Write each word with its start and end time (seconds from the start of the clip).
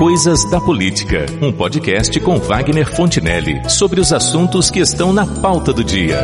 Coisas 0.00 0.46
da 0.46 0.58
Política, 0.58 1.26
um 1.42 1.52
podcast 1.52 2.18
com 2.20 2.38
Wagner 2.38 2.90
Fontinelli 2.90 3.60
sobre 3.68 4.00
os 4.00 4.14
assuntos 4.14 4.70
que 4.70 4.78
estão 4.78 5.12
na 5.12 5.26
pauta 5.26 5.74
do 5.74 5.84
dia. 5.84 6.18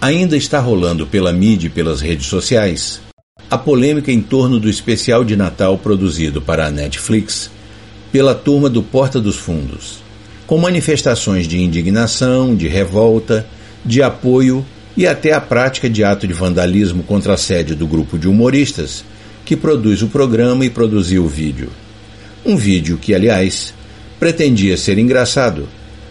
Ainda 0.00 0.36
está 0.36 0.58
rolando 0.58 1.06
pela 1.06 1.32
mídia 1.32 1.68
e 1.68 1.70
pelas 1.70 2.00
redes 2.00 2.26
sociais 2.26 3.00
a 3.48 3.56
polêmica 3.56 4.10
em 4.10 4.20
torno 4.20 4.58
do 4.58 4.68
especial 4.68 5.22
de 5.22 5.36
Natal 5.36 5.78
produzido 5.78 6.42
para 6.42 6.66
a 6.66 6.70
Netflix 6.72 7.48
pela 8.10 8.34
turma 8.34 8.68
do 8.68 8.82
Porta 8.82 9.20
dos 9.20 9.36
Fundos, 9.36 10.02
com 10.48 10.58
manifestações 10.58 11.46
de 11.46 11.62
indignação, 11.62 12.56
de 12.56 12.66
revolta, 12.66 13.46
de 13.84 14.02
apoio 14.02 14.66
e 14.96 15.06
até 15.06 15.32
a 15.32 15.40
prática 15.40 15.88
de 15.88 16.02
ato 16.02 16.26
de 16.26 16.32
vandalismo 16.32 17.04
contra 17.04 17.34
a 17.34 17.36
sede 17.36 17.72
do 17.72 17.86
grupo 17.86 18.18
de 18.18 18.26
humoristas 18.26 19.04
que 19.44 19.56
produz 19.56 20.02
o 20.02 20.08
programa 20.08 20.64
e 20.64 20.70
produziu 20.70 21.24
o 21.24 21.28
vídeo. 21.28 21.70
Um 22.44 22.56
vídeo 22.56 22.98
que, 22.98 23.14
aliás, 23.14 23.74
pretendia 24.18 24.76
ser 24.76 24.98
engraçado, 24.98 25.68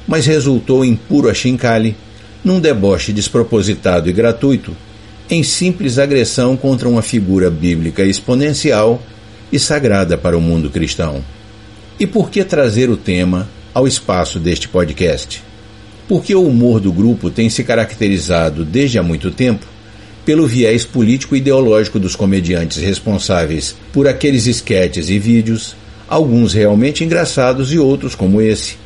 mas 0.07 0.25
resultou 0.25 0.83
em 0.83 0.95
puro 0.95 1.29
achincalhe, 1.29 1.95
num 2.43 2.59
deboche 2.59 3.13
despropositado 3.13 4.09
e 4.09 4.13
gratuito, 4.13 4.75
em 5.29 5.41
simples 5.41 5.97
agressão 5.97 6.57
contra 6.57 6.87
uma 6.89 7.01
figura 7.01 7.49
bíblica 7.49 8.03
exponencial 8.03 9.01
e 9.51 9.57
sagrada 9.57 10.17
para 10.17 10.37
o 10.37 10.41
mundo 10.41 10.69
cristão. 10.69 11.23
E 11.99 12.05
por 12.05 12.29
que 12.29 12.43
trazer 12.43 12.89
o 12.89 12.97
tema 12.97 13.47
ao 13.73 13.87
espaço 13.87 14.39
deste 14.39 14.67
podcast? 14.67 15.41
Porque 16.07 16.35
o 16.35 16.45
humor 16.45 16.79
do 16.79 16.91
grupo 16.91 17.29
tem 17.29 17.49
se 17.49 17.63
caracterizado 17.63 18.65
desde 18.65 18.99
há 18.99 19.03
muito 19.03 19.31
tempo 19.31 19.65
pelo 20.25 20.47
viés 20.47 20.85
político-ideológico 20.85 21.99
dos 21.99 22.15
comediantes 22.15 22.77
responsáveis 22.77 23.75
por 23.91 24.07
aqueles 24.07 24.47
esquetes 24.47 25.09
e 25.09 25.19
vídeos, 25.19 25.75
alguns 26.07 26.53
realmente 26.53 27.03
engraçados 27.03 27.73
e 27.73 27.79
outros, 27.79 28.15
como 28.15 28.41
esse, 28.41 28.77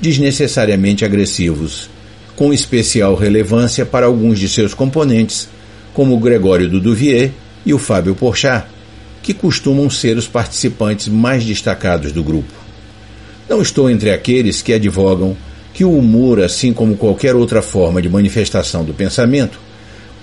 desnecessariamente 0.00 1.04
agressivos, 1.04 1.88
com 2.36 2.52
especial 2.52 3.14
relevância 3.14 3.86
para 3.86 4.06
alguns 4.06 4.38
de 4.38 4.48
seus 4.48 4.74
componentes, 4.74 5.48
como 5.94 6.14
o 6.14 6.18
Gregório 6.18 6.68
Duduvier 6.68 7.30
e 7.64 7.72
o 7.72 7.78
Fábio 7.78 8.14
Porchat, 8.14 8.66
que 9.22 9.32
costumam 9.32 9.88
ser 9.88 10.16
os 10.16 10.26
participantes 10.26 11.08
mais 11.08 11.44
destacados 11.44 12.12
do 12.12 12.24
grupo. 12.24 12.52
Não 13.48 13.62
estou 13.62 13.88
entre 13.88 14.10
aqueles 14.10 14.60
que 14.60 14.72
advogam 14.72 15.36
que 15.72 15.84
o 15.84 15.96
humor, 15.96 16.40
assim 16.40 16.72
como 16.72 16.96
qualquer 16.96 17.34
outra 17.34 17.62
forma 17.62 18.02
de 18.02 18.08
manifestação 18.08 18.84
do 18.84 18.92
pensamento, 18.92 19.58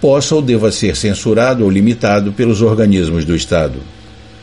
possa 0.02 0.36
ou 0.36 0.42
deva 0.42 0.72
ser 0.72 0.96
censurado 0.96 1.64
ou 1.64 1.70
limitado 1.70 2.32
pelos 2.32 2.62
organismos 2.62 3.26
do 3.26 3.36
Estado. 3.36 3.80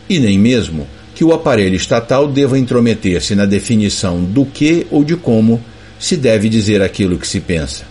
E 0.09 0.19
nem 0.19 0.39
mesmo 0.39 0.87
que 1.15 1.25
o 1.25 1.33
aparelho 1.33 1.75
estatal 1.75 2.29
deva 2.29 2.59
intrometer-se 2.59 3.35
na 3.35 3.47
definição 3.47 4.23
do 4.23 4.45
que 4.45 4.87
ou 4.91 5.03
de 5.03 5.17
como 5.17 5.61
se 5.99 6.17
deve 6.17 6.49
dizer 6.49 6.83
aquilo 6.83 7.19
que 7.19 7.27
se 7.27 7.41
pensa. 7.41 7.85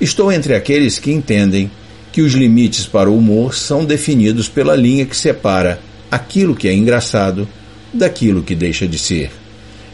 Estou 0.00 0.32
entre 0.32 0.54
aqueles 0.54 0.98
que 0.98 1.12
entendem 1.12 1.70
que 2.12 2.22
os 2.22 2.34
limites 2.34 2.86
para 2.86 3.10
o 3.10 3.16
humor 3.16 3.54
são 3.54 3.84
definidos 3.84 4.48
pela 4.48 4.76
linha 4.76 5.06
que 5.06 5.16
separa 5.16 5.80
aquilo 6.10 6.54
que 6.54 6.68
é 6.68 6.72
engraçado 6.72 7.48
daquilo 7.92 8.42
que 8.42 8.54
deixa 8.54 8.86
de 8.86 8.98
ser. 8.98 9.30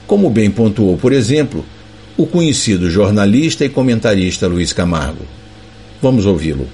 Como 0.07 0.29
bem 0.29 0.51
pontuou, 0.51 0.97
por 0.97 1.13
exemplo, 1.13 1.65
o 2.17 2.27
conhecido 2.27 2.91
jornalista 2.91 3.65
e 3.65 3.69
comentarista 3.69 4.47
Luiz 4.47 4.73
Camargo. 4.73 5.25
Vamos 6.03 6.27
ouvi-lo. 6.27 6.67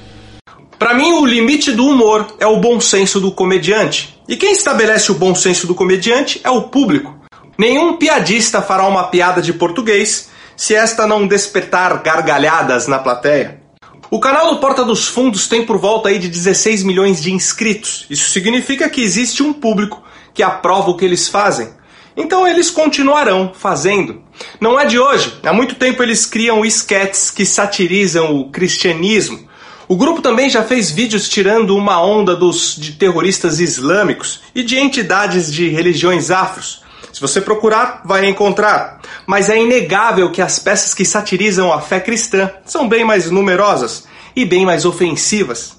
Para 0.85 0.93
mim, 0.93 1.15
o 1.15 1.25
limite 1.25 1.73
do 1.73 1.87
humor 1.87 2.37
é 2.39 2.47
o 2.47 2.61
bom 2.61 2.79
senso 2.79 3.19
do 3.19 3.33
comediante. 3.33 4.21
E 4.29 4.37
quem 4.37 4.53
estabelece 4.53 5.11
o 5.11 5.15
bom 5.15 5.35
senso 5.35 5.67
do 5.67 5.75
comediante 5.75 6.43
é 6.45 6.51
o 6.51 6.65
público. 6.65 7.19
Nenhum 7.57 7.97
piadista 7.97 8.61
fará 8.61 8.87
uma 8.87 9.05
piada 9.05 9.41
de 9.41 9.55
português 9.55 10.29
se 10.55 10.75
esta 10.75 11.07
não 11.07 11.27
despertar 11.27 12.03
gargalhadas 12.03 12.87
na 12.87 12.99
plateia. 12.99 13.63
O 14.11 14.21
canal 14.21 14.53
do 14.53 14.61
Porta 14.61 14.85
dos 14.85 15.09
Fundos 15.09 15.49
tem 15.49 15.65
por 15.65 15.79
volta 15.79 16.11
aí 16.11 16.19
de 16.19 16.29
16 16.29 16.83
milhões 16.83 17.23
de 17.23 17.33
inscritos. 17.33 18.05
Isso 18.11 18.29
significa 18.29 18.87
que 18.91 19.01
existe 19.01 19.43
um 19.43 19.55
público 19.55 20.03
que 20.35 20.43
aprova 20.43 20.91
o 20.91 20.99
que 20.99 21.07
eles 21.07 21.29
fazem. 21.29 21.71
Então 22.15 22.47
eles 22.47 22.71
continuarão 22.71 23.53
fazendo. 23.55 24.23
Não 24.61 24.79
é 24.79 24.85
de 24.85 24.99
hoje. 24.99 25.33
Há 25.45 25.53
muito 25.55 25.77
tempo 25.77 26.03
eles 26.03 26.27
criam 26.27 26.63
esquetes 26.63 27.31
que 27.31 27.47
satirizam 27.47 28.37
o 28.37 28.51
cristianismo, 28.51 29.49
o 29.95 29.97
grupo 29.97 30.21
também 30.21 30.51
já 30.51 30.65
fez 30.65 30.91
vídeos 30.91 31.29
tirando 31.29 31.77
uma 31.77 32.03
onda 32.05 32.35
dos 32.35 32.75
de 32.77 32.95
terroristas 32.95 33.61
islâmicos 33.61 34.41
e 34.53 34.65
de 34.65 34.77
entidades 34.77 35.53
de 35.53 35.69
religiões 35.69 36.33
afros. 36.33 36.83
Se 37.13 37.21
você 37.21 37.41
procurar, 37.41 38.03
vai 38.05 38.27
encontrar. 38.27 39.01
Mas 39.25 39.49
é 39.49 39.57
inegável 39.57 40.33
que 40.33 40.43
as 40.43 40.59
peças 40.59 40.95
que 40.95 41.05
satirizam 41.05 41.73
a 41.73 41.81
fé 41.81 42.01
cristã 42.01 42.51
são 42.65 42.89
bem 42.89 43.05
mais 43.05 43.31
numerosas 43.31 44.05
e 44.35 44.45
bem 44.45 44.67
mais 44.67 44.85
ofensivas. 44.85 45.77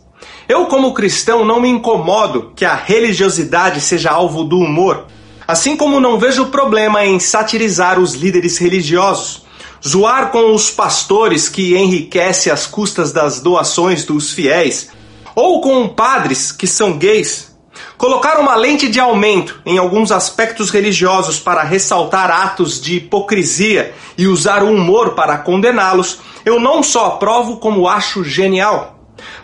Eu, 0.47 0.67
como 0.67 0.93
cristão, 0.93 1.43
não 1.43 1.59
me 1.59 1.67
incomodo 1.67 2.53
que 2.55 2.63
a 2.63 2.73
religiosidade 2.73 3.81
seja 3.81 4.11
alvo 4.11 4.45
do 4.45 4.59
humor, 4.59 5.07
assim 5.45 5.75
como 5.75 5.99
não 5.99 6.17
vejo 6.17 6.45
problema 6.45 7.05
em 7.05 7.19
satirizar 7.19 7.99
os 7.99 8.13
líderes 8.13 8.57
religiosos 8.59 9.44
zoar 9.85 10.31
com 10.31 10.53
os 10.53 10.69
pastores 10.69 11.49
que 11.49 11.75
enriquece 11.75 12.51
às 12.51 12.67
custas 12.67 13.11
das 13.11 13.39
doações 13.39 14.05
dos 14.05 14.31
fiéis, 14.31 14.89
ou 15.35 15.61
com 15.61 15.87
padres 15.87 16.51
que 16.51 16.67
são 16.67 16.97
gays, 16.97 17.55
colocar 17.97 18.39
uma 18.39 18.55
lente 18.55 18.87
de 18.89 18.99
aumento 18.99 19.61
em 19.65 19.77
alguns 19.77 20.11
aspectos 20.11 20.69
religiosos 20.69 21.39
para 21.39 21.63
ressaltar 21.63 22.31
atos 22.31 22.79
de 22.79 22.97
hipocrisia 22.97 23.93
e 24.17 24.27
usar 24.27 24.63
o 24.63 24.71
humor 24.71 25.13
para 25.13 25.37
condená-los, 25.37 26.19
eu 26.45 26.59
não 26.59 26.81
só 26.83 27.07
aprovo 27.07 27.57
como 27.57 27.87
acho 27.87 28.23
genial. 28.23 28.95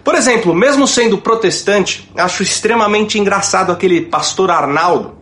Por 0.03 0.15
exemplo, 0.15 0.53
mesmo 0.53 0.87
sendo 0.87 1.17
protestante, 1.17 2.09
acho 2.15 2.43
extremamente 2.43 3.19
engraçado 3.19 3.71
aquele 3.71 4.01
pastor 4.01 4.51
Arnaldo. 4.51 5.15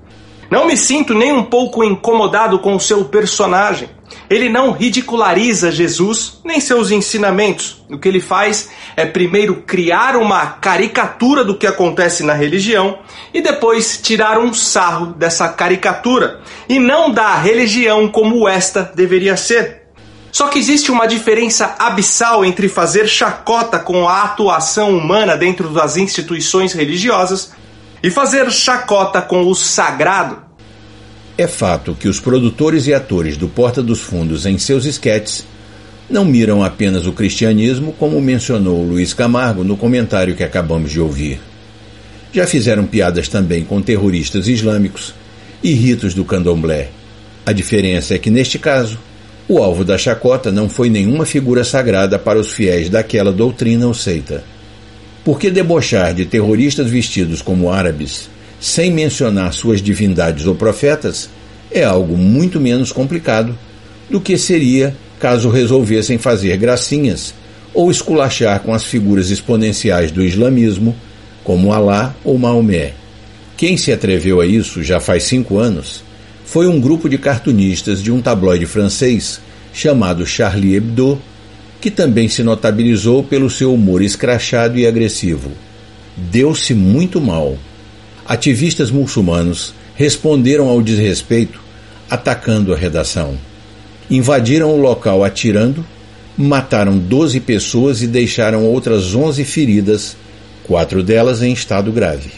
Não 0.49 0.65
me 0.65 0.75
sinto 0.75 1.13
nem 1.13 1.31
um 1.31 1.43
pouco 1.43 1.83
incomodado 1.83 2.59
com 2.59 2.75
o 2.75 2.79
seu 2.79 3.05
personagem. 3.05 3.89
Ele 4.29 4.47
não 4.47 4.71
ridiculariza 4.71 5.71
Jesus 5.71 6.39
nem 6.45 6.59
seus 6.59 6.91
ensinamentos. 6.91 7.83
O 7.89 7.97
que 7.97 8.07
ele 8.07 8.21
faz 8.21 8.69
é 8.95 9.05
primeiro 9.05 9.63
criar 9.65 10.15
uma 10.15 10.45
caricatura 10.45 11.43
do 11.43 11.57
que 11.57 11.65
acontece 11.65 12.23
na 12.23 12.33
religião 12.33 12.99
e 13.33 13.41
depois 13.41 13.99
tirar 14.01 14.37
um 14.37 14.53
sarro 14.53 15.07
dessa 15.07 15.49
caricatura 15.49 16.41
e 16.67 16.77
não 16.77 17.09
da 17.09 17.33
religião 17.35 18.07
como 18.07 18.47
esta 18.47 18.83
deveria 18.95 19.35
ser. 19.35 19.79
Só 20.31 20.47
que 20.47 20.59
existe 20.59 20.91
uma 20.91 21.07
diferença 21.07 21.75
abissal 21.79 22.45
entre 22.45 22.69
fazer 22.69 23.07
chacota 23.07 23.79
com 23.79 24.07
a 24.07 24.23
atuação 24.23 24.95
humana 24.95 25.35
dentro 25.35 25.69
das 25.69 25.97
instituições 25.97 26.73
religiosas 26.73 27.51
e 28.03 28.11
fazer 28.11 28.51
chacota 28.51 29.21
com 29.21 29.47
o 29.47 29.55
sagrado. 29.55 30.48
É 31.39 31.47
fato 31.47 31.95
que 31.97 32.09
os 32.09 32.19
produtores 32.19 32.85
e 32.85 32.93
atores 32.93 33.37
do 33.37 33.47
Porta 33.47 33.81
dos 33.81 34.01
Fundos 34.01 34.45
em 34.45 34.57
seus 34.57 34.83
esquetes 34.83 35.47
não 36.09 36.25
miram 36.25 36.61
apenas 36.61 37.07
o 37.07 37.13
cristianismo, 37.13 37.93
como 37.93 38.19
mencionou 38.19 38.83
Luiz 38.83 39.13
Camargo 39.13 39.63
no 39.63 39.77
comentário 39.77 40.35
que 40.35 40.43
acabamos 40.43 40.91
de 40.91 40.99
ouvir. 40.99 41.39
Já 42.33 42.45
fizeram 42.45 42.85
piadas 42.85 43.29
também 43.29 43.63
com 43.63 43.81
terroristas 43.81 44.49
islâmicos 44.49 45.15
e 45.63 45.71
ritos 45.71 46.13
do 46.13 46.25
candomblé. 46.25 46.89
A 47.45 47.53
diferença 47.53 48.15
é 48.15 48.17
que, 48.17 48.29
neste 48.29 48.59
caso, 48.59 48.99
o 49.47 49.63
alvo 49.63 49.85
da 49.85 49.97
chacota 49.97 50.51
não 50.51 50.67
foi 50.67 50.89
nenhuma 50.89 51.25
figura 51.25 51.63
sagrada 51.63 52.19
para 52.19 52.37
os 52.37 52.51
fiéis 52.51 52.89
daquela 52.89 53.31
doutrina 53.31 53.87
ou 53.87 53.93
seita. 53.93 54.43
Porque 55.23 55.49
debochar 55.49 56.13
de 56.13 56.25
terroristas 56.25 56.89
vestidos 56.89 57.41
como 57.41 57.71
árabes 57.71 58.29
sem 58.59 58.91
mencionar 58.91 59.53
suas 59.53 59.81
divindades 59.81 60.45
ou 60.45 60.55
profetas, 60.55 61.29
é 61.71 61.83
algo 61.83 62.17
muito 62.17 62.59
menos 62.59 62.91
complicado 62.91 63.57
do 64.09 64.19
que 64.19 64.37
seria 64.37 64.95
caso 65.19 65.49
resolvessem 65.49 66.17
fazer 66.17 66.57
gracinhas 66.57 67.33
ou 67.73 67.91
esculachar 67.91 68.59
com 68.61 68.73
as 68.73 68.83
figuras 68.83 69.29
exponenciais 69.29 70.11
do 70.11 70.23
islamismo, 70.23 70.95
como 71.43 71.71
Alá 71.71 72.15
ou 72.23 72.37
Maomé. 72.37 72.93
Quem 73.55 73.77
se 73.77 73.91
atreveu 73.91 74.41
a 74.41 74.45
isso 74.45 74.83
já 74.83 74.99
faz 74.99 75.23
cinco 75.23 75.57
anos 75.57 76.03
foi 76.49 76.67
um 76.67 76.79
grupo 76.79 77.07
de 77.07 77.19
cartunistas 77.19 78.01
de 78.01 78.11
um 78.11 78.23
tabloide 78.23 78.65
francês 78.65 79.39
chamado 79.71 80.25
Charlie 80.25 80.75
Hebdo, 80.75 81.21
que 81.79 81.91
também 81.91 82.27
se 82.27 82.41
notabilizou 82.41 83.23
pelo 83.23 83.51
seu 83.51 83.71
humor 83.71 84.01
escrachado 84.01 84.75
e 84.75 84.87
agressivo. 84.87 85.51
Deu-se 86.17 86.73
muito 86.73 87.21
mal 87.21 87.55
ativistas 88.29 88.91
muçulmanos 88.91 89.73
responderam 89.95 90.69
ao 90.69 90.83
desrespeito 90.83 91.59
atacando 92.07 92.71
a 92.71 92.77
redação. 92.77 93.35
Invadiram 94.07 94.69
o 94.71 94.79
local 94.79 95.23
atirando, 95.23 95.83
mataram 96.37 96.95
12 96.95 97.39
pessoas 97.39 98.03
e 98.03 98.07
deixaram 98.07 98.65
outras 98.65 99.15
11 99.15 99.43
feridas, 99.43 100.15
quatro 100.63 101.01
delas 101.01 101.41
em 101.41 101.51
estado 101.51 101.91
grave. 101.91 102.29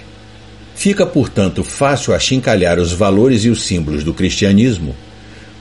Fica, 0.74 1.06
portanto, 1.06 1.62
fácil 1.62 2.14
achincalhar 2.14 2.80
os 2.80 2.94
valores 2.94 3.44
e 3.44 3.50
os 3.50 3.64
símbolos 3.64 4.06
do 4.06 4.14
cristianismo, 4.14 4.96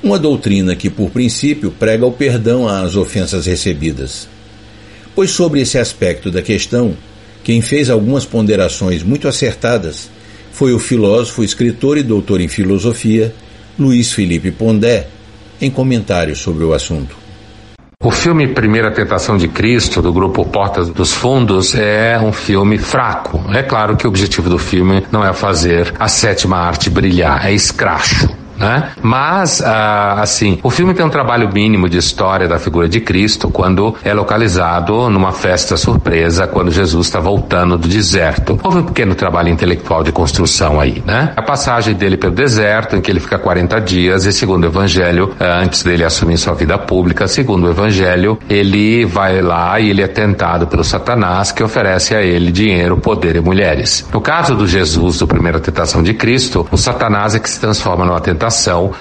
uma 0.00 0.16
doutrina 0.16 0.76
que, 0.76 0.88
por 0.88 1.10
princípio, 1.10 1.72
prega 1.72 2.06
o 2.06 2.12
perdão 2.12 2.68
às 2.68 2.94
ofensas 2.94 3.46
recebidas. 3.46 4.28
Pois 5.12 5.32
sobre 5.32 5.60
esse 5.60 5.76
aspecto 5.76 6.30
da 6.30 6.40
questão, 6.40 6.96
quem 7.42 7.60
fez 7.60 7.90
algumas 7.90 8.24
ponderações 8.24 9.02
muito 9.02 9.26
acertadas 9.26 10.08
foi 10.52 10.72
o 10.72 10.78
filósofo, 10.78 11.42
escritor 11.42 11.98
e 11.98 12.02
doutor 12.02 12.40
em 12.40 12.48
filosofia 12.48 13.34
Luiz 13.78 14.12
Felipe 14.12 14.50
Pondé, 14.50 15.06
em 15.60 15.70
comentários 15.70 16.38
sobre 16.38 16.64
o 16.64 16.72
assunto. 16.72 17.16
O 18.02 18.10
filme 18.10 18.48
Primeira 18.48 18.90
Tentação 18.90 19.36
de 19.36 19.46
Cristo, 19.46 20.00
do 20.00 20.12
grupo 20.12 20.44
Portas 20.46 20.88
dos 20.88 21.12
Fundos, 21.12 21.74
é 21.74 22.18
um 22.18 22.32
filme 22.32 22.78
fraco. 22.78 23.42
É 23.52 23.62
claro 23.62 23.96
que 23.96 24.06
o 24.06 24.08
objetivo 24.08 24.48
do 24.48 24.58
filme 24.58 25.02
não 25.12 25.24
é 25.24 25.32
fazer 25.34 25.92
a 25.98 26.08
sétima 26.08 26.56
arte 26.56 26.88
brilhar, 26.88 27.46
é 27.46 27.52
escracho 27.52 28.39
né? 28.60 28.90
Mas, 29.02 29.62
ah, 29.62 30.20
assim, 30.20 30.58
o 30.62 30.68
filme 30.68 30.92
tem 30.92 31.04
um 31.04 31.08
trabalho 31.08 31.50
mínimo 31.52 31.88
de 31.88 31.96
história 31.96 32.46
da 32.46 32.58
figura 32.58 32.86
de 32.86 33.00
Cristo 33.00 33.50
quando 33.50 33.96
é 34.04 34.12
localizado 34.12 35.08
numa 35.08 35.32
festa 35.32 35.76
surpresa 35.78 36.46
quando 36.46 36.70
Jesus 36.70 37.06
está 37.06 37.18
voltando 37.18 37.78
do 37.78 37.88
deserto. 37.88 38.60
Houve 38.62 38.78
um 38.78 38.84
pequeno 38.84 39.14
trabalho 39.14 39.48
intelectual 39.48 40.04
de 40.04 40.12
construção 40.12 40.78
aí, 40.78 41.02
né? 41.06 41.32
A 41.34 41.42
passagem 41.42 41.94
dele 41.94 42.18
pelo 42.18 42.34
deserto, 42.34 42.96
em 42.96 43.00
que 43.00 43.10
ele 43.10 43.20
fica 43.20 43.38
40 43.38 43.80
dias, 43.80 44.26
e 44.26 44.32
segundo 44.32 44.64
o 44.64 44.66
evangelho, 44.66 45.34
ah, 45.40 45.60
antes 45.62 45.82
dele 45.82 46.04
assumir 46.04 46.36
sua 46.36 46.52
vida 46.52 46.76
pública, 46.76 47.26
segundo 47.26 47.66
o 47.66 47.70
evangelho, 47.70 48.38
ele 48.48 49.06
vai 49.06 49.40
lá 49.40 49.80
e 49.80 49.88
ele 49.88 50.02
é 50.02 50.06
tentado 50.06 50.66
pelo 50.66 50.84
Satanás 50.84 51.50
que 51.50 51.62
oferece 51.62 52.14
a 52.14 52.22
ele 52.22 52.52
dinheiro, 52.52 52.98
poder 52.98 53.36
e 53.36 53.40
mulheres. 53.40 54.06
No 54.12 54.20
caso 54.20 54.54
do 54.54 54.66
Jesus, 54.66 55.18
do 55.18 55.26
primeira 55.26 55.58
tentação 55.58 56.02
de 56.02 56.12
Cristo, 56.12 56.66
o 56.70 56.76
Satanás 56.76 57.34
é 57.34 57.38
que 57.38 57.48
se 57.48 57.58
transforma 57.58 58.04
numa 58.04 58.20
tentação 58.20 58.49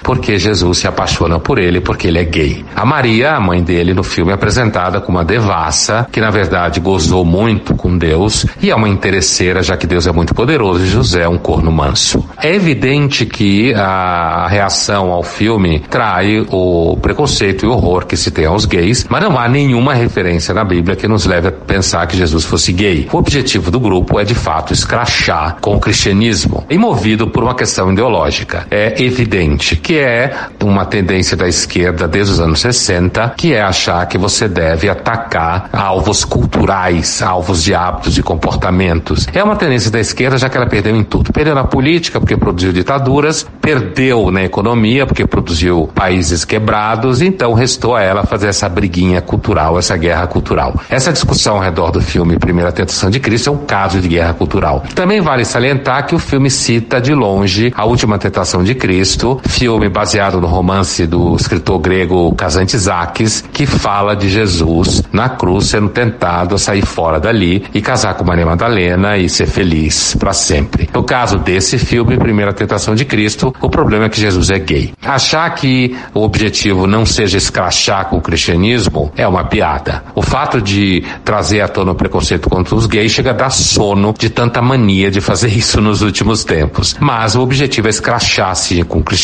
porque 0.02 0.38
Jesus 0.38 0.78
se 0.78 0.86
apaixona 0.86 1.38
por 1.38 1.58
ele 1.58 1.80
porque 1.80 2.08
ele 2.08 2.18
é 2.18 2.24
gay. 2.24 2.64
A 2.74 2.84
Maria, 2.84 3.32
a 3.32 3.40
mãe 3.40 3.62
dele, 3.62 3.94
no 3.94 4.02
filme 4.02 4.30
é 4.30 4.34
apresentada 4.34 5.00
como 5.00 5.18
uma 5.18 5.24
devassa 5.24 6.06
que 6.10 6.20
na 6.20 6.30
verdade 6.30 6.80
gozou 6.80 7.24
muito 7.24 7.74
com 7.74 7.96
Deus 7.96 8.46
e 8.62 8.70
é 8.70 8.74
uma 8.74 8.88
interesseira 8.88 9.62
já 9.62 9.76
que 9.76 9.86
Deus 9.86 10.06
é 10.06 10.12
muito 10.12 10.34
poderoso 10.34 10.84
e 10.84 10.88
José 10.88 11.22
é 11.22 11.28
um 11.28 11.38
corno 11.38 11.70
manso. 11.70 12.24
É 12.40 12.54
evidente 12.54 13.26
que 13.26 13.74
a 13.74 14.46
reação 14.48 15.10
ao 15.10 15.22
filme 15.22 15.80
trai 15.90 16.46
o 16.50 16.96
preconceito 17.00 17.64
e 17.64 17.68
o 17.68 17.72
horror 17.72 18.06
que 18.06 18.16
se 18.16 18.30
tem 18.30 18.46
aos 18.46 18.64
gays, 18.64 19.06
mas 19.08 19.22
não 19.22 19.38
há 19.38 19.48
nenhuma 19.48 19.94
referência 19.94 20.54
na 20.54 20.64
Bíblia 20.64 20.96
que 20.96 21.08
nos 21.08 21.26
leve 21.26 21.48
a 21.48 21.52
pensar 21.52 22.06
que 22.06 22.16
Jesus 22.16 22.44
fosse 22.44 22.72
gay. 22.72 23.08
O 23.12 23.16
objetivo 23.16 23.70
do 23.70 23.80
grupo 23.80 24.18
é 24.18 24.24
de 24.24 24.34
fato 24.34 24.72
escrachar 24.72 25.56
com 25.60 25.76
o 25.76 25.80
cristianismo 25.80 26.64
e 26.68 26.78
movido 26.78 27.28
por 27.28 27.42
uma 27.42 27.54
questão 27.54 27.92
ideológica. 27.92 28.66
É 28.70 29.02
evidente 29.02 29.39
que 29.76 29.98
é 29.98 30.32
uma 30.62 30.84
tendência 30.84 31.36
da 31.36 31.48
esquerda 31.48 32.06
desde 32.06 32.34
os 32.34 32.40
anos 32.40 32.60
60, 32.60 33.34
que 33.36 33.54
é 33.54 33.62
achar 33.62 34.06
que 34.06 34.18
você 34.18 34.48
deve 34.48 34.88
atacar 34.88 35.70
alvos 35.72 36.24
culturais, 36.24 37.22
alvos 37.22 37.62
de 37.62 37.74
hábitos 37.74 38.18
e 38.18 38.22
comportamentos. 38.22 39.26
É 39.32 39.42
uma 39.42 39.56
tendência 39.56 39.90
da 39.90 39.98
esquerda, 39.98 40.36
já 40.36 40.48
que 40.48 40.56
ela 40.56 40.66
perdeu 40.66 40.94
em 40.94 41.02
tudo. 41.02 41.32
Perdeu 41.32 41.54
na 41.54 41.64
política, 41.64 42.20
porque 42.20 42.36
produziu 42.36 42.72
ditaduras, 42.72 43.46
perdeu 43.60 44.30
na 44.30 44.42
economia, 44.42 45.06
porque 45.06 45.26
produziu 45.26 45.88
países 45.94 46.44
quebrados, 46.44 47.22
então 47.22 47.54
restou 47.54 47.96
a 47.96 48.02
ela 48.02 48.24
fazer 48.24 48.48
essa 48.48 48.68
briguinha 48.68 49.20
cultural, 49.20 49.78
essa 49.78 49.96
guerra 49.96 50.26
cultural. 50.26 50.78
Essa 50.90 51.12
discussão 51.12 51.56
ao 51.56 51.62
redor 51.62 51.90
do 51.90 52.00
filme 52.00 52.38
Primeira 52.38 52.72
Tentação 52.72 53.10
de 53.10 53.20
Cristo 53.20 53.50
é 53.50 53.52
um 53.52 53.58
caso 53.58 54.00
de 54.00 54.08
guerra 54.08 54.34
cultural. 54.34 54.84
Também 54.94 55.20
vale 55.20 55.44
salientar 55.44 56.06
que 56.06 56.14
o 56.14 56.18
filme 56.18 56.50
cita 56.50 57.00
de 57.00 57.14
longe 57.14 57.72
a 57.74 57.84
última 57.84 58.18
tentação 58.18 58.62
de 58.62 58.74
Cristo, 58.74 59.29
filme 59.44 59.88
baseado 59.88 60.40
no 60.40 60.46
romance 60.46 61.06
do 61.06 61.36
escritor 61.36 61.78
grego 61.78 62.34
Kazantzakis, 62.34 63.44
que 63.52 63.66
fala 63.66 64.14
de 64.14 64.28
Jesus 64.28 65.02
na 65.12 65.28
cruz 65.28 65.66
sendo 65.66 65.88
tentado 65.88 66.54
a 66.54 66.58
sair 66.58 66.84
fora 66.84 67.20
dali 67.20 67.64
e 67.74 67.80
casar 67.80 68.14
com 68.14 68.24
Maria 68.24 68.46
Madalena 68.46 69.18
e 69.18 69.28
ser 69.28 69.46
feliz 69.46 70.14
para 70.18 70.32
sempre. 70.32 70.88
No 70.92 71.02
caso 71.02 71.38
desse 71.38 71.78
filme, 71.78 72.16
Primeira 72.16 72.52
Tentação 72.52 72.94
de 72.94 73.04
Cristo, 73.04 73.54
o 73.60 73.68
problema 73.68 74.06
é 74.06 74.08
que 74.08 74.20
Jesus 74.20 74.50
é 74.50 74.58
gay. 74.58 74.92
Achar 75.04 75.48
que 75.54 75.96
o 76.14 76.20
objetivo 76.20 76.86
não 76.86 77.04
seja 77.04 77.38
escrachar 77.38 78.06
com 78.08 78.16
o 78.16 78.20
cristianismo 78.20 79.12
é 79.16 79.26
uma 79.26 79.44
piada. 79.44 80.04
O 80.14 80.22
fato 80.22 80.60
de 80.60 81.04
trazer 81.24 81.60
à 81.60 81.68
tona 81.68 81.92
o 81.92 81.94
preconceito 81.94 82.48
contra 82.48 82.74
os 82.74 82.86
gays 82.86 83.12
chega 83.12 83.30
a 83.30 83.34
dar 83.34 83.50
sono 83.50 84.14
de 84.18 84.30
tanta 84.30 84.62
mania 84.62 85.10
de 85.10 85.20
fazer 85.20 85.48
isso 85.56 85.80
nos 85.80 86.02
últimos 86.02 86.44
tempos. 86.44 86.96
Mas 87.00 87.34
o 87.34 87.40
objetivo 87.40 87.86
é 87.86 87.90
escrachar 87.90 88.54
sim 88.54 88.82
com 88.84 88.98
o 88.98 89.04
cristianismo 89.04 89.19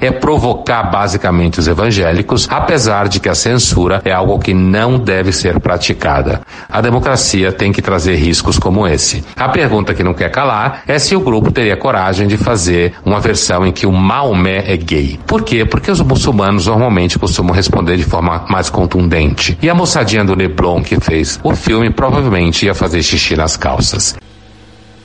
é 0.00 0.10
provocar 0.10 0.84
basicamente 0.84 1.58
os 1.60 1.68
evangélicos, 1.68 2.46
apesar 2.50 3.08
de 3.08 3.20
que 3.20 3.28
a 3.28 3.34
censura 3.34 4.00
é 4.04 4.12
algo 4.12 4.38
que 4.38 4.52
não 4.52 4.98
deve 4.98 5.32
ser 5.32 5.60
praticada. 5.60 6.40
A 6.68 6.80
democracia 6.80 7.52
tem 7.52 7.72
que 7.72 7.82
trazer 7.82 8.16
riscos 8.16 8.58
como 8.58 8.86
esse. 8.86 9.24
A 9.36 9.48
pergunta 9.48 9.94
que 9.94 10.02
não 10.02 10.14
quer 10.14 10.30
calar 10.30 10.82
é 10.86 10.98
se 10.98 11.14
o 11.14 11.20
grupo 11.20 11.50
teria 11.50 11.76
coragem 11.76 12.26
de 12.26 12.36
fazer 12.36 12.94
uma 13.04 13.20
versão 13.20 13.66
em 13.66 13.72
que 13.72 13.86
o 13.86 13.92
Maomé 13.92 14.64
é 14.66 14.76
gay. 14.76 15.18
Por 15.26 15.42
quê? 15.42 15.64
Porque 15.64 15.90
os 15.90 16.00
muçulmanos 16.00 16.66
normalmente 16.66 17.18
costumam 17.18 17.54
responder 17.54 17.96
de 17.96 18.04
forma 18.04 18.44
mais 18.48 18.70
contundente. 18.70 19.56
E 19.62 19.68
a 19.68 19.74
moçadinha 19.74 20.24
do 20.24 20.36
Neblon 20.36 20.82
que 20.82 20.98
fez 21.00 21.38
o 21.42 21.54
filme 21.54 21.90
provavelmente 21.90 22.66
ia 22.66 22.74
fazer 22.74 23.02
xixi 23.02 23.36
nas 23.36 23.56
calças. 23.56 24.16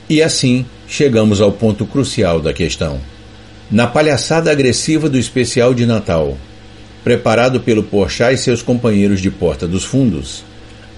E 0.09 0.21
assim 0.21 0.65
chegamos 0.87 1.41
ao 1.41 1.51
ponto 1.51 1.85
crucial 1.85 2.39
da 2.39 2.53
questão. 2.53 3.12
Na 3.71 3.87
palhaçada 3.87 4.51
agressiva 4.51 5.09
do 5.09 5.17
especial 5.17 5.73
de 5.73 5.85
Natal, 5.85 6.37
preparado 7.03 7.61
pelo 7.61 7.83
Porchat 7.83 8.33
e 8.33 8.37
seus 8.37 8.61
companheiros 8.61 9.21
de 9.21 9.31
Porta 9.31 9.67
dos 9.67 9.83
Fundos, 9.83 10.43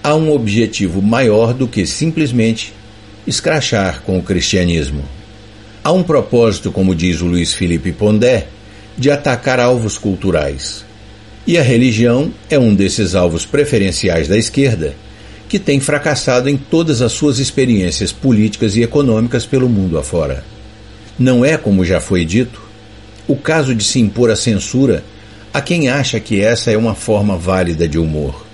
há 0.02 0.14
um 0.14 0.32
objetivo 0.32 1.00
maior 1.00 1.54
do 1.54 1.66
que 1.66 1.86
simplesmente 1.86 2.74
escrachar 3.26 4.02
com 4.02 4.18
o 4.18 4.22
cristianismo. 4.22 5.02
Há 5.82 5.92
um 5.92 6.02
propósito, 6.02 6.70
como 6.72 6.94
diz 6.94 7.20
o 7.20 7.26
Luiz 7.26 7.54
Felipe 7.54 7.92
Pondé, 7.92 8.48
de 8.98 9.10
atacar 9.10 9.60
alvos 9.60 9.96
culturais. 9.96 10.84
E 11.46 11.56
a 11.56 11.62
religião 11.62 12.32
é 12.50 12.58
um 12.58 12.74
desses 12.74 13.14
alvos 13.14 13.46
preferenciais 13.46 14.26
da 14.26 14.36
esquerda, 14.36 14.94
que 15.48 15.60
tem 15.60 15.78
fracassado 15.78 16.48
em 16.48 16.56
todas 16.56 17.00
as 17.00 17.12
suas 17.12 17.38
experiências 17.38 18.10
políticas 18.10 18.74
e 18.74 18.82
econômicas 18.82 19.46
pelo 19.46 19.68
mundo 19.68 19.96
afora. 19.96 20.55
Não 21.18 21.44
é, 21.44 21.56
como 21.56 21.84
já 21.84 22.00
foi 22.00 22.24
dito, 22.24 22.60
o 23.26 23.36
caso 23.36 23.74
de 23.74 23.82
se 23.84 23.98
impor 23.98 24.30
a 24.30 24.36
censura 24.36 25.04
a 25.52 25.60
quem 25.60 25.88
acha 25.88 26.20
que 26.20 26.40
essa 26.40 26.70
é 26.70 26.76
uma 26.76 26.94
forma 26.94 27.36
válida 27.36 27.88
de 27.88 27.98
humor. 27.98 28.46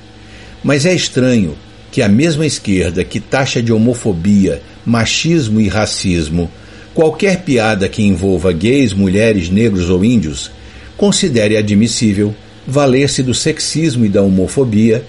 Mas 0.63 0.87
é 0.87 0.95
estranho 0.95 1.57
que 1.91 2.01
a 2.01 2.09
mesma 2.09 2.47
esquerda 2.47 3.03
que 3.05 3.19
taxa 3.19 3.63
de 3.63 3.73
homofobia, 3.73 4.63
machismo 4.87 5.61
e 5.61 5.69
racismo 5.69 6.51
qualquer 6.95 7.43
piada 7.43 7.89
que 7.89 8.03
envolva 8.03 8.53
gays, 8.53 8.93
mulheres, 8.93 9.49
negros 9.49 9.91
ou 9.91 10.05
índios, 10.05 10.51
considere 10.97 11.57
admissível 11.57 12.35
valer-se 12.67 13.23
do 13.23 13.35
sexismo 13.35 14.05
e 14.05 14.09
da 14.09 14.23
homofobia 14.23 15.05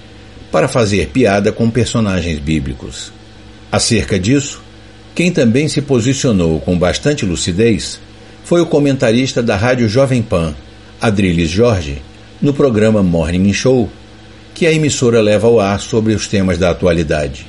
para 0.52 0.68
fazer 0.68 1.10
piada 1.10 1.52
com 1.52 1.70
personagens 1.70 2.40
bíblicos. 2.40 3.12
Acerca 3.72 4.20
disso, 4.20 4.62
quem 5.16 5.32
também 5.32 5.68
se 5.68 5.82
posicionou 5.82 6.60
com 6.60 6.78
bastante 6.78 7.26
lucidez 7.26 8.00
foi 8.44 8.62
o 8.62 8.66
comentarista 8.66 9.44
da 9.44 9.56
Rádio 9.56 9.88
Jovem 9.88 10.22
Pan, 10.22 10.56
Adriles 11.00 11.50
Jorge, 11.50 12.02
no 12.42 12.54
programa 12.54 13.04
Morning 13.04 13.54
Show, 13.54 13.90
que 14.56 14.66
a 14.66 14.72
emissora 14.72 15.22
leva 15.22 15.48
ao 15.48 15.60
ar 15.60 15.80
sobre 15.80 16.14
os 16.14 16.28
temas 16.28 16.58
da 16.58 16.72
atualidade. 16.72 17.48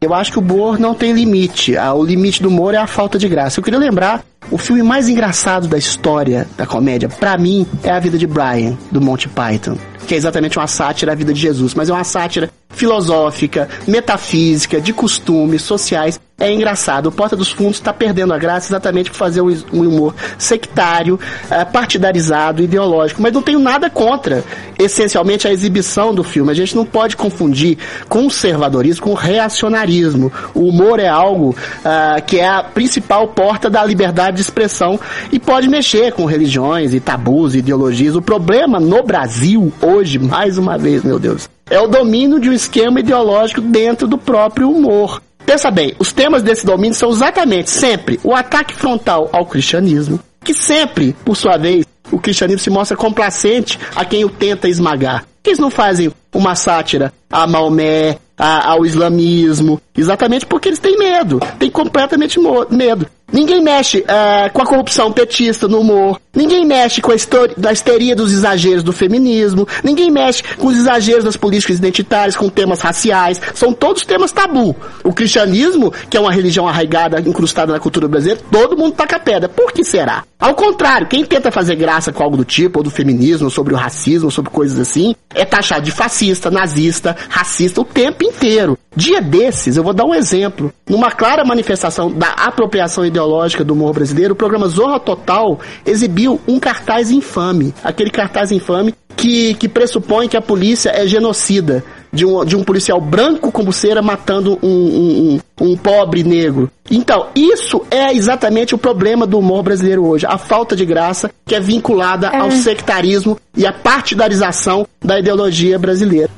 Eu 0.00 0.14
acho 0.14 0.30
que 0.30 0.38
o 0.38 0.42
humor 0.42 0.78
não 0.78 0.94
tem 0.94 1.12
limite. 1.12 1.76
Ah, 1.76 1.92
o 1.92 2.04
limite 2.04 2.40
do 2.40 2.48
humor 2.48 2.72
é 2.72 2.76
a 2.76 2.86
falta 2.86 3.18
de 3.18 3.28
graça. 3.28 3.58
Eu 3.58 3.64
queria 3.64 3.80
lembrar 3.80 4.22
o 4.50 4.56
filme 4.56 4.82
mais 4.82 5.08
engraçado 5.08 5.66
da 5.66 5.76
história 5.76 6.46
da 6.56 6.66
comédia, 6.66 7.08
para 7.08 7.36
mim, 7.36 7.66
é 7.82 7.90
A 7.90 7.98
Vida 7.98 8.16
de 8.16 8.26
Brian, 8.26 8.78
do 8.92 9.00
Monty 9.00 9.28
Python, 9.28 9.76
que 10.06 10.14
é 10.14 10.16
exatamente 10.16 10.56
uma 10.56 10.66
sátira 10.66 11.12
à 11.12 11.14
vida 11.14 11.32
de 11.32 11.40
Jesus, 11.40 11.74
mas 11.74 11.88
é 11.88 11.92
uma 11.92 12.04
sátira 12.04 12.48
filosófica, 12.70 13.68
metafísica, 13.86 14.80
de 14.80 14.92
costumes 14.92 15.62
sociais. 15.62 16.20
É 16.40 16.52
engraçado. 16.52 17.06
O 17.06 17.12
Porta 17.12 17.34
dos 17.34 17.50
Fundos 17.50 17.78
está 17.78 17.92
perdendo 17.92 18.32
a 18.32 18.38
graça 18.38 18.68
exatamente 18.68 19.10
por 19.10 19.16
fazer 19.16 19.40
um 19.40 19.48
humor 19.72 20.14
sectário, 20.38 21.18
eh, 21.50 21.64
partidarizado, 21.64 22.62
ideológico. 22.62 23.20
Mas 23.20 23.32
não 23.32 23.42
tenho 23.42 23.58
nada 23.58 23.90
contra, 23.90 24.44
essencialmente, 24.78 25.48
a 25.48 25.52
exibição 25.52 26.14
do 26.14 26.22
filme. 26.22 26.52
A 26.52 26.54
gente 26.54 26.76
não 26.76 26.84
pode 26.84 27.16
confundir 27.16 27.76
conservadorismo 28.08 29.06
com 29.06 29.14
reacionarismo. 29.14 30.32
O 30.54 30.68
humor 30.68 31.00
é 31.00 31.08
algo 31.08 31.50
uh, 31.50 32.22
que 32.24 32.38
é 32.38 32.46
a 32.46 32.62
principal 32.62 33.26
porta 33.26 33.68
da 33.68 33.84
liberdade 33.84 34.36
de 34.36 34.42
expressão 34.42 35.00
e 35.32 35.40
pode 35.40 35.68
mexer 35.68 36.12
com 36.12 36.24
religiões 36.24 36.94
e 36.94 37.00
tabus 37.00 37.54
e 37.56 37.58
ideologias. 37.58 38.14
O 38.14 38.22
problema 38.22 38.78
no 38.78 39.02
Brasil, 39.02 39.72
hoje, 39.82 40.20
mais 40.20 40.56
uma 40.56 40.78
vez, 40.78 41.02
meu 41.02 41.18
Deus, 41.18 41.48
é 41.70 41.80
o 41.80 41.86
domínio 41.86 42.40
de 42.40 42.48
um 42.48 42.52
esquema 42.52 43.00
ideológico 43.00 43.60
dentro 43.60 44.06
do 44.06 44.18
próprio 44.18 44.70
humor. 44.70 45.22
Pensa 45.44 45.70
bem, 45.70 45.94
os 45.98 46.12
temas 46.12 46.42
desse 46.42 46.66
domínio 46.66 46.94
são 46.94 47.10
exatamente 47.10 47.70
sempre 47.70 48.20
o 48.22 48.34
ataque 48.34 48.74
frontal 48.74 49.30
ao 49.32 49.46
cristianismo, 49.46 50.20
que 50.44 50.52
sempre, 50.52 51.14
por 51.24 51.36
sua 51.36 51.56
vez, 51.56 51.86
o 52.10 52.18
cristianismo 52.18 52.60
se 52.60 52.70
mostra 52.70 52.96
complacente 52.96 53.78
a 53.94 54.04
quem 54.04 54.24
o 54.24 54.30
tenta 54.30 54.68
esmagar. 54.68 55.24
Eles 55.44 55.58
não 55.58 55.70
fazem 55.70 56.12
uma 56.34 56.54
sátira 56.54 57.12
a 57.30 57.46
Maomé, 57.46 58.18
a, 58.38 58.70
ao 58.70 58.86
islamismo, 58.86 59.80
exatamente 59.96 60.46
porque 60.46 60.68
eles 60.68 60.78
têm 60.78 60.96
medo, 60.96 61.40
têm 61.58 61.70
completamente 61.70 62.38
medo. 62.70 63.06
Ninguém 63.30 63.62
mexe 63.62 63.98
uh, 63.98 64.50
com 64.54 64.62
a 64.62 64.66
corrupção 64.66 65.12
petista 65.12 65.68
no 65.68 65.80
humor. 65.80 66.18
Ninguém 66.34 66.64
mexe 66.64 67.02
com 67.02 67.12
a, 67.12 67.14
a 67.14 67.72
histeria 67.72 68.16
dos 68.16 68.32
exageros 68.32 68.82
do 68.82 68.90
feminismo. 68.90 69.68
Ninguém 69.84 70.10
mexe 70.10 70.42
com 70.56 70.68
os 70.68 70.76
exageros 70.78 71.24
das 71.24 71.36
políticas 71.36 71.76
identitárias, 71.76 72.36
com 72.36 72.48
temas 72.48 72.80
raciais. 72.80 73.38
São 73.54 73.74
todos 73.74 74.06
temas 74.06 74.32
tabu. 74.32 74.74
O 75.04 75.12
cristianismo, 75.12 75.92
que 76.08 76.16
é 76.16 76.20
uma 76.20 76.32
religião 76.32 76.66
arraigada, 76.66 77.20
incrustada 77.20 77.70
na 77.70 77.78
cultura 77.78 78.08
brasileira, 78.08 78.40
todo 78.50 78.78
mundo 78.78 78.94
taca 78.94 79.20
pedra. 79.20 79.46
Por 79.46 79.72
que 79.72 79.84
será? 79.84 80.24
Ao 80.40 80.54
contrário, 80.54 81.06
quem 81.06 81.24
tenta 81.24 81.50
fazer 81.50 81.74
graça 81.74 82.12
com 82.12 82.22
algo 82.22 82.36
do 82.36 82.44
tipo, 82.46 82.78
ou 82.78 82.82
do 82.82 82.90
feminismo, 82.90 83.46
ou 83.46 83.50
sobre 83.50 83.74
o 83.74 83.76
racismo, 83.76 84.26
ou 84.26 84.30
sobre 84.30 84.50
coisas 84.50 84.78
assim, 84.78 85.14
é 85.34 85.44
taxado 85.44 85.82
de 85.82 85.90
fascista, 85.90 86.50
nazista, 86.50 87.14
racista 87.28 87.80
o 87.80 87.84
tempo 87.84 88.24
inteiro. 88.28 88.78
Dia 88.94 89.20
desses, 89.20 89.76
eu 89.76 89.84
vou 89.84 89.92
dar 89.92 90.04
um 90.04 90.14
exemplo. 90.14 90.72
Numa 90.88 91.10
clara 91.10 91.44
manifestação 91.44 92.10
da 92.10 92.30
apropriação 92.30 93.04
ideológica 93.04 93.62
do 93.62 93.72
humor 93.72 93.92
brasileiro, 93.94 94.32
o 94.32 94.36
programa 94.36 94.66
Zorra 94.68 94.98
Total 94.98 95.58
exibiu 95.86 96.40
um 96.48 96.58
cartaz 96.58 97.10
infame. 97.10 97.72
Aquele 97.84 98.10
cartaz 98.10 98.50
infame 98.50 98.94
que, 99.16 99.54
que 99.54 99.68
pressupõe 99.68 100.28
que 100.28 100.36
a 100.36 100.42
polícia 100.42 100.90
é 100.90 101.06
genocida. 101.06 101.84
De 102.10 102.24
um, 102.24 102.42
de 102.42 102.56
um 102.56 102.64
policial 102.64 102.98
branco 102.98 103.52
com 103.52 103.62
buceira 103.62 104.00
matando 104.00 104.58
um, 104.62 104.66
um, 104.66 105.40
um, 105.60 105.72
um 105.72 105.76
pobre 105.76 106.24
negro. 106.24 106.70
Então, 106.90 107.26
isso 107.36 107.84
é 107.90 108.14
exatamente 108.14 108.74
o 108.74 108.78
problema 108.78 109.26
do 109.26 109.38
humor 109.38 109.62
brasileiro 109.62 110.06
hoje. 110.06 110.24
A 110.26 110.38
falta 110.38 110.74
de 110.74 110.86
graça 110.86 111.30
que 111.44 111.54
é 111.54 111.60
vinculada 111.60 112.28
é. 112.28 112.38
ao 112.38 112.50
sectarismo 112.50 113.36
e 113.54 113.66
à 113.66 113.74
partidarização 113.74 114.86
da 115.04 115.18
ideologia 115.18 115.78
brasileira. 115.78 116.30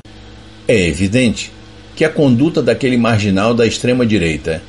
É 0.67 0.89
evidente 0.89 1.53
que 2.01 2.05
a 2.07 2.09
conduta 2.09 2.63
daquele 2.63 2.97
marginal 2.97 3.53
da 3.53 3.67
extrema-direita, 3.67 4.63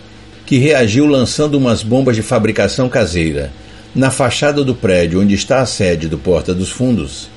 que 0.46 0.58
reagiu 0.58 1.06
lançando 1.06 1.58
umas 1.58 1.82
bombas 1.82 2.18
de 2.18 2.22
fabricação 2.22 2.90
caseira 2.90 3.54
na 3.96 4.12
fachada 4.12 4.66
do 4.66 4.76
prédio 4.76 5.22
onde 5.22 5.34
está 5.34 5.62
a 5.62 5.66
sede 5.66 6.10
do 6.10 6.18
Porta 6.18 6.54
dos 6.54 6.72
Fundos, 6.72 7.30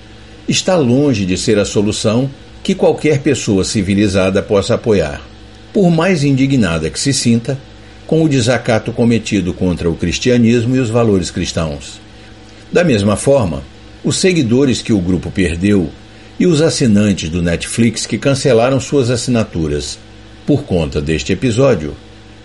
está 0.48 0.74
longe 0.74 1.24
de 1.24 1.38
ser 1.38 1.60
a 1.60 1.64
solução 1.64 2.28
que 2.60 2.74
qualquer 2.74 3.20
pessoa 3.20 3.62
civilizada 3.62 4.42
possa 4.42 4.74
apoiar, 4.74 5.22
por 5.72 5.88
mais 5.92 6.24
indignada 6.24 6.90
que 6.90 6.98
se 6.98 7.12
sinta 7.12 7.56
com 8.04 8.24
o 8.24 8.28
desacato 8.28 8.90
cometido 8.90 9.54
contra 9.54 9.88
o 9.88 9.94
cristianismo 9.94 10.74
e 10.74 10.80
os 10.80 10.90
valores 10.90 11.30
cristãos. 11.30 12.00
Da 12.72 12.82
mesma 12.82 13.14
forma, 13.14 13.62
os 14.02 14.16
seguidores 14.16 14.82
que 14.82 14.92
o 14.92 14.98
grupo 14.98 15.30
perdeu 15.30 15.88
e 16.38 16.46
os 16.46 16.60
assinantes 16.60 17.28
do 17.28 17.40
Netflix 17.40 18.06
que 18.06 18.18
cancelaram 18.18 18.80
suas 18.80 19.10
assinaturas 19.10 19.98
por 20.46 20.64
conta 20.64 21.00
deste 21.00 21.32
episódio, 21.32 21.94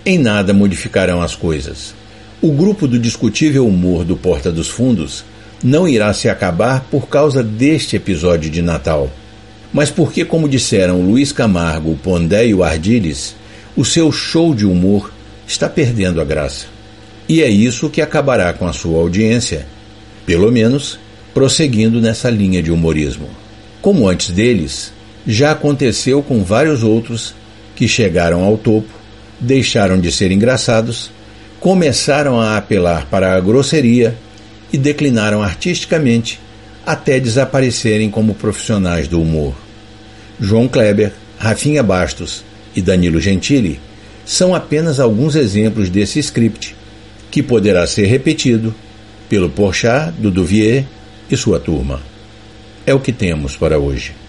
em 0.06 0.18
nada 0.18 0.54
modificarão 0.54 1.22
as 1.22 1.36
coisas. 1.36 1.94
O 2.42 2.52
grupo 2.52 2.88
do 2.88 2.98
discutível 2.98 3.68
humor 3.68 4.06
do 4.06 4.16
Porta 4.16 4.52
dos 4.52 4.70
Fundos 4.70 5.26
não 5.64 5.88
irá 5.88 6.14
se 6.14 6.30
acabar 6.30 6.86
por 6.90 7.10
causa 7.10 7.44
deste 7.44 7.96
episódio 7.96 8.50
de 8.50 8.62
Natal, 8.62 9.12
mas 9.74 9.90
porque, 9.90 10.24
como 10.24 10.48
disseram 10.48 11.02
Luiz 11.02 11.32
Camargo, 11.32 11.98
Pondé 12.02 12.48
e 12.48 12.54
o 12.54 12.64
Ardiles, 12.64 13.36
o 13.76 13.84
seu 13.84 14.12
show 14.12 14.56
de 14.56 14.66
humor 14.66 15.12
está 15.48 15.68
perdendo 15.68 16.22
a 16.22 16.24
graça. 16.24 16.68
E 17.28 17.44
é 17.44 17.50
isso 17.50 17.90
que 17.90 18.02
acabará 18.02 18.54
com 18.54 18.68
a 18.68 18.74
sua 18.74 19.00
audiência, 19.00 19.68
pelo 20.26 20.52
menos 20.52 20.98
prosseguindo 21.34 22.02
nessa 22.02 22.30
linha 22.30 22.64
de 22.64 22.72
humorismo. 22.72 23.30
Como 23.82 24.10
antes 24.10 24.30
deles, 24.32 24.92
já 25.26 25.52
aconteceu 25.52 26.22
com 26.22 26.44
vários 26.44 26.84
outros 26.84 27.34
que 27.76 27.88
chegaram 27.88 28.44
ao 28.44 28.58
topo, 28.58 28.90
deixaram 29.40 29.98
de 30.00 30.12
ser 30.12 30.32
engraçados, 30.32 31.10
começaram 31.62 32.40
a 32.42 32.58
apelar 32.58 33.06
para 33.06 33.36
a 33.36 33.40
grosseria 33.40 34.18
e 34.72 34.78
declinaram 34.78 35.42
artisticamente 35.42 36.40
até 36.86 37.20
desaparecerem 37.20 38.10
como 38.10 38.34
profissionais 38.34 39.08
do 39.08 39.22
humor. 39.22 39.54
João 40.42 40.68
Kleber, 40.68 41.14
Rafinha 41.38 41.82
Bastos 41.82 42.44
e 42.76 42.82
Danilo 42.82 43.22
Gentili 43.22 43.80
são 44.26 44.54
apenas 44.54 45.00
alguns 45.00 45.36
exemplos 45.36 45.90
desse 45.90 46.20
script 46.20 46.76
que 47.32 47.42
poderá 47.42 47.88
ser 47.88 48.08
repetido 48.08 48.76
pelo 49.30 49.50
Porchat, 49.50 50.12
Duduvier 50.18 50.86
e 51.32 51.38
sua 51.38 51.60
turma 51.60 52.09
é 52.90 52.94
o 52.94 53.00
que 53.00 53.14
temos 53.14 53.56
para 53.56 53.78
hoje. 53.78 54.29